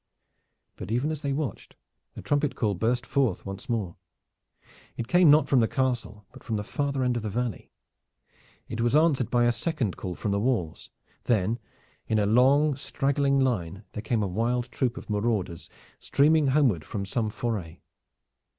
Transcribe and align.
But 0.77 0.89
even 0.89 1.11
as 1.11 1.21
they 1.21 1.31
watched, 1.31 1.75
the 2.15 2.23
trumpet 2.23 2.55
call 2.55 2.73
burst 2.73 3.05
forth 3.05 3.45
once 3.45 3.69
more. 3.69 3.97
It 4.97 5.07
came 5.07 5.29
not 5.29 5.47
from 5.47 5.59
the 5.59 5.67
castle 5.67 6.25
but 6.33 6.43
from 6.43 6.55
the 6.55 6.63
farther 6.63 7.03
end 7.03 7.17
of 7.17 7.21
the 7.21 7.29
valley. 7.29 7.69
It 8.67 8.81
was 8.81 8.95
answered 8.95 9.29
by 9.29 9.43
a 9.45 9.51
second 9.51 9.97
call 9.97 10.15
from 10.15 10.31
the 10.31 10.39
walls. 10.39 10.89
Then 11.25 11.59
in 12.07 12.17
a 12.17 12.25
long, 12.25 12.75
straggling 12.77 13.41
line 13.41 13.83
there 13.91 14.01
came 14.01 14.23
a 14.23 14.27
wild 14.27 14.71
troop 14.71 14.97
of 14.97 15.07
marauders 15.07 15.69
streaming 15.99 16.47
homeward 16.47 16.83
from 16.83 17.05
some 17.05 17.29
foray. 17.29 17.81